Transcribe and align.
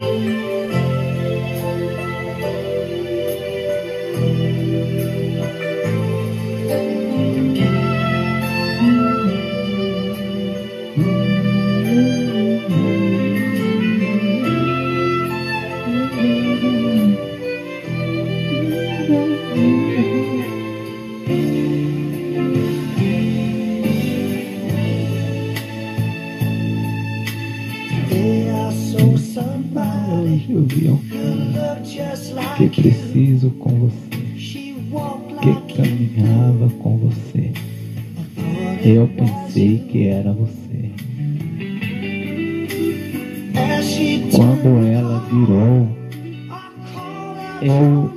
Eu 0.00 0.39
preciso 32.70 33.50
com 33.50 33.70
você, 33.70 34.16
que 35.40 35.74
caminhava 35.74 36.70
com 36.78 36.96
você. 36.98 37.52
Eu 38.82 39.08
pensei 39.08 39.78
que 39.90 40.06
era 40.06 40.32
você. 40.32 40.90
Quando 44.34 44.86
ela 44.86 45.20
virou, 45.30 45.88
eu 47.60 48.10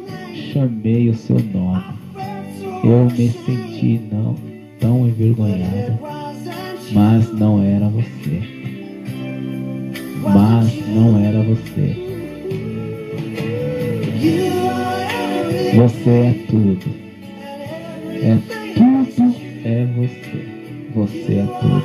chamei 0.53 1.09
o 1.09 1.15
seu 1.15 1.39
nome. 1.39 1.83
Eu 2.83 3.05
me 3.05 3.29
senti 3.29 4.01
não 4.11 4.35
tão 4.79 5.07
envergonhada, 5.07 5.99
mas 6.91 7.33
não 7.33 7.61
era 7.61 7.89
você. 7.89 8.41
Mas 10.21 10.87
não 10.95 11.19
era 11.19 11.41
você. 11.43 12.02
Você 14.23 16.09
é 16.09 16.33
tudo. 16.49 16.87
É 18.21 18.37
tudo 18.73 19.35
é 19.65 19.85
você. 19.97 20.39
Você 20.95 21.33
é 21.33 21.45
tudo. 21.59 21.83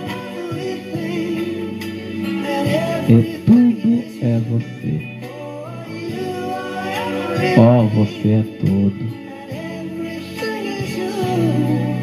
E 3.08 3.12
tudo 3.44 3.90
é 4.22 4.38
você. 4.50 4.94
Oh, 7.58 7.82
você 7.88 8.28
é 8.28 8.42
tudo. 8.60 9.04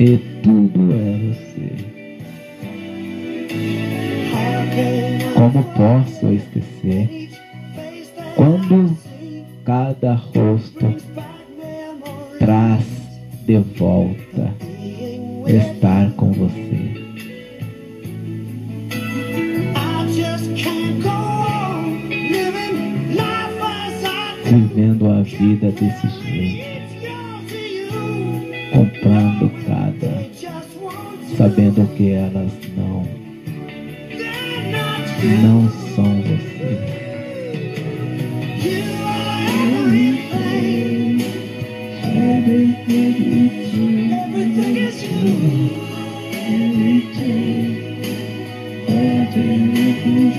E 0.02 0.18
tudo 0.44 0.82
é 0.92 1.18
você. 1.30 1.70
Como 5.34 5.64
posso 5.64 6.34
esquecer 6.34 7.30
quando 8.36 8.98
cada 9.66 10.14
rosto 10.14 10.96
traz 12.38 12.86
de 13.48 13.58
volta 13.58 14.54
estar 15.48 16.12
com 16.12 16.32
você? 16.34 17.04
Vivendo 24.46 25.08
a 25.08 25.22
vida 25.24 25.72
desse 25.72 26.08
jeito, 26.22 26.86
comprando 28.72 29.52
cada, 29.66 30.30
sabendo 31.36 31.88
que 31.96 32.12
elas 32.12 32.52
não, 32.78 33.04
não 35.42 35.85
you. 49.56 50.36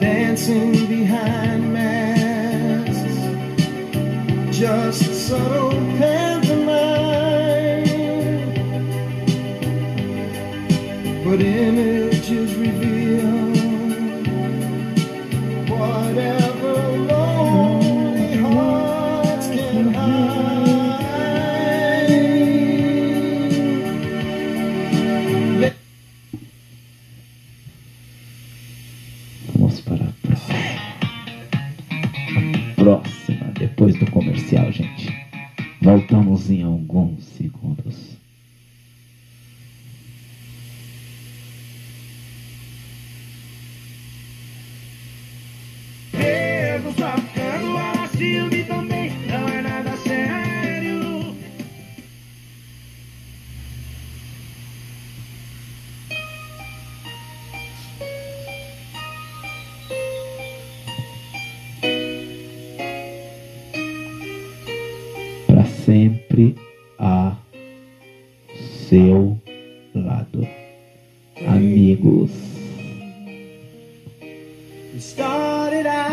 Dancing 0.00 0.86
behind 0.86 1.72
masks 1.72 3.18
just 4.56 5.28
subtle 5.28 5.70
pantomime. 5.98 6.37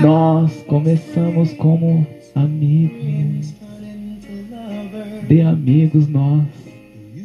Nós 0.02 0.52
começamos 0.68 1.54
como 1.54 2.06
amigos. 2.36 3.54
De 5.28 5.42
amigos 5.42 6.08
nós. 6.08 6.46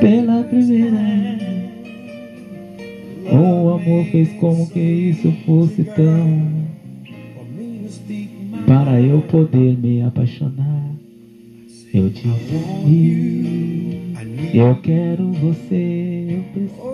pela 0.00 0.44
primeira 0.44 0.90
vez? 0.90 1.34
amor 3.84 4.06
fez 4.06 4.32
como 4.34 4.66
que 4.68 4.80
isso 4.80 5.30
fosse 5.44 5.84
tão 5.84 6.64
para 8.66 9.00
eu 9.00 9.20
poder 9.22 9.76
me 9.76 10.02
apaixonar. 10.02 10.90
Eu 11.92 12.08
disse, 12.08 13.73
eu 14.52 14.76
quero 14.82 15.32
você, 15.32 16.26
eu 16.28 16.42
preciso. 16.52 16.84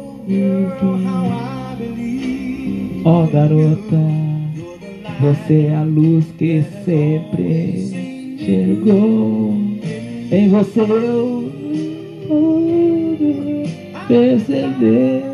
Ó 3.05 3.25
oh, 3.25 3.27
garota, 3.27 3.97
você 5.21 5.67
é 5.67 5.75
a 5.75 5.83
luz 5.83 6.27
que 6.39 6.63
sempre 6.85 8.37
chegou. 8.39 9.55
Em 10.31 10.49
você 10.49 10.81
eu 10.81 11.51
pude 12.29 13.65
perceber 14.07 15.25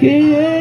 que 0.00 0.06
eu 0.06 0.51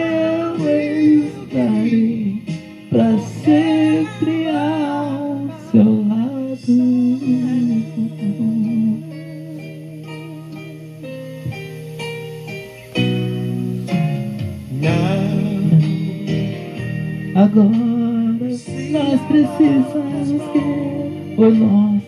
Agora 17.41 17.71
nós 17.71 19.21
precisamos 19.27 20.41
que 20.51 21.41
o 21.41 21.49
nosso 21.49 22.01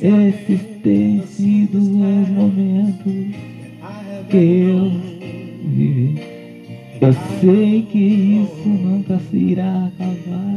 esses 0.00 0.60
têm 0.84 1.20
sido 1.26 1.78
os 1.78 1.88
momentos 1.88 3.34
que 4.30 4.36
eu 4.36 4.92
vivi. 5.64 6.22
Eu 7.00 7.12
sei 7.40 7.86
que 7.90 7.98
isso 7.98 8.68
nunca 8.68 9.18
se 9.18 9.36
irá 9.36 9.88
acabar. 9.88 10.56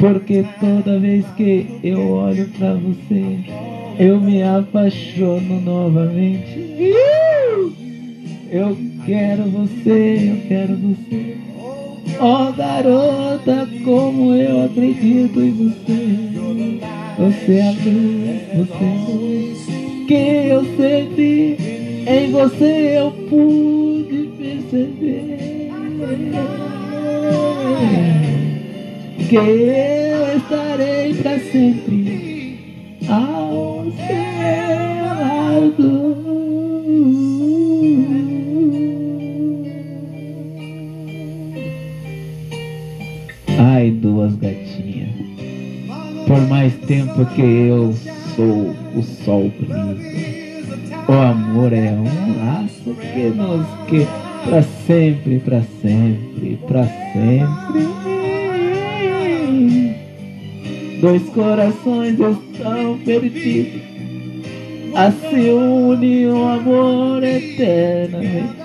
Porque 0.00 0.46
toda 0.58 0.98
vez 0.98 1.26
que 1.36 1.78
eu 1.82 2.10
olho 2.10 2.48
para 2.56 2.72
você, 2.72 3.40
eu 3.98 4.18
me 4.18 4.42
apaixono 4.42 5.60
novamente. 5.60 6.74
Eu 8.50 8.95
quero 9.06 9.44
você, 9.44 10.32
eu 10.32 10.48
quero 10.48 10.76
você. 10.76 11.36
Oh 12.20 12.52
garota, 12.52 13.68
como 13.84 14.34
eu 14.34 14.64
acredito 14.64 15.40
em 15.40 15.50
você. 15.52 16.26
Você 17.18 17.52
é 17.52 17.68
a 17.68 17.70
luz, 17.70 18.68
você 18.68 18.84
é 18.84 18.88
a 18.88 19.08
luz. 19.08 19.66
Que 20.08 20.48
eu 20.48 20.64
sempre 20.76 21.56
em 22.06 22.30
você 22.32 22.98
eu 22.98 23.10
pude 23.28 24.28
perceber. 24.38 25.70
Que 29.28 29.36
eu 29.36 30.36
estarei 30.36 31.14
para 31.14 31.38
sempre 31.38 31.95
duas 43.96 44.34
gatinhas. 44.36 45.10
Por 46.26 46.40
mais 46.48 46.74
tempo 46.86 47.24
que 47.26 47.42
eu 47.42 47.94
sou 48.34 48.74
o 48.94 49.02
sol 49.02 49.50
brilha. 49.58 49.96
O 51.08 51.12
amor 51.12 51.72
é 51.72 51.92
um 51.92 52.44
laço 52.44 52.94
que 52.94 53.30
nos 53.30 53.66
que 53.88 54.06
para 54.44 54.62
sempre, 54.62 55.38
para 55.40 55.62
sempre, 55.82 56.58
para 56.68 56.84
sempre. 56.84 57.86
Dois 61.00 61.22
corações 61.30 62.18
estão 62.18 62.98
perdidos. 63.04 63.82
Assim 64.94 65.50
une 65.50 66.26
um 66.28 66.48
amor 66.48 67.22
eternamente. 67.22 68.56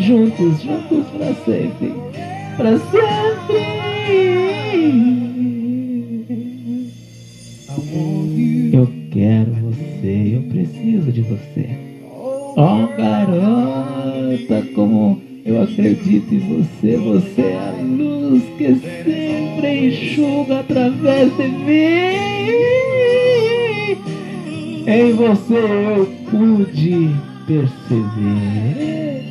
Juntos, 0.00 0.62
juntos 0.62 1.06
para 1.16 1.34
sempre, 1.44 1.94
para 2.56 2.78
sempre. 2.78 3.85
Eu 8.72 8.88
quero 9.10 9.52
você, 9.52 10.32
eu 10.34 10.42
preciso 10.50 11.12
de 11.12 11.22
você. 11.22 11.68
Oh 12.56 12.86
garota, 12.96 14.66
como 14.74 15.20
eu 15.44 15.62
acredito 15.62 16.34
em 16.34 16.38
você, 16.38 16.96
você 16.96 17.42
é 17.42 17.56
a 17.56 17.72
luz 17.82 18.42
que 18.58 18.74
sempre 18.74 19.88
enxuga 19.88 20.60
através 20.60 21.36
de 21.36 21.48
mim. 21.48 22.16
Em 24.86 25.12
você 25.12 25.54
eu 25.54 26.06
pude 26.30 27.10
perceber 27.46 29.22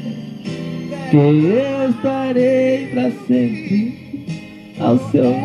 que 1.09 1.17
eu 1.17 1.89
estarei 1.89 2.87
para 2.87 3.11
sempre 3.27 4.04
ao 4.85 4.99
seu 5.09 5.23
lado. 5.23 5.35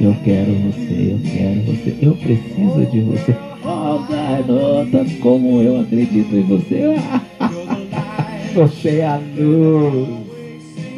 Eu 0.00 0.14
quero 0.24 0.52
você, 0.52 1.12
eu 1.12 1.20
quero 1.24 1.60
você, 1.62 1.96
eu 2.02 2.14
preciso 2.16 2.86
de 2.90 3.00
você. 3.00 3.36
Oh, 3.64 3.98
garota, 4.10 5.06
como 5.20 5.62
eu 5.62 5.80
acredito 5.80 6.34
em 6.34 6.42
você. 6.42 6.96
Você 8.52 8.98
é 8.98 9.06
a 9.06 9.20
luz 9.38 10.08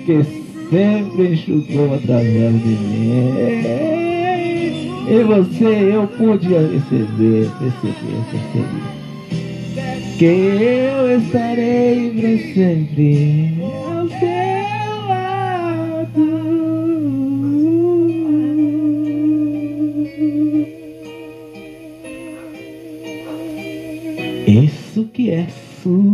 que 0.07 0.25
sempre 0.71 1.35
enxugou 1.35 1.95
através 1.95 2.55
de 2.63 2.69
mim. 2.69 3.93
E 5.07 5.23
você 5.23 5.95
eu 5.95 6.07
pude 6.07 6.49
receber, 6.49 7.51
perceber, 7.59 8.23
perceber. 8.31 9.02
Que 10.19 10.25
eu 10.27 11.19
estarei 11.19 12.11
para 12.11 12.39
sempre 12.55 13.55
ao 13.61 14.09
seu 14.09 15.07
lado. 15.09 16.27
Isso 24.47 25.05
que 25.13 25.31
é 25.31 25.47
sucesso. 25.83 26.12